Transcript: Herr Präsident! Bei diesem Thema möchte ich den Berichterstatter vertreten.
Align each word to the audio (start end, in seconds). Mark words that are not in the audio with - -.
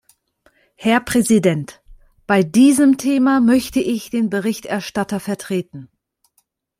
Herr 0.77 0.99
Präsident! 0.99 1.83
Bei 2.25 2.41
diesem 2.41 2.97
Thema 2.97 3.39
möchte 3.39 3.79
ich 3.79 4.09
den 4.09 4.31
Berichterstatter 4.31 5.19
vertreten. 5.19 5.91